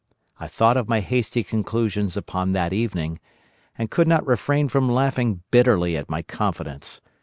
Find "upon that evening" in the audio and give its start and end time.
2.17-3.19